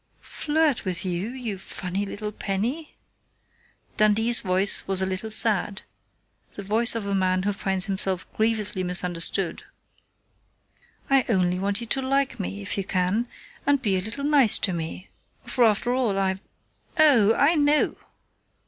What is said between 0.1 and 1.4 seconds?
_""Flirt with you,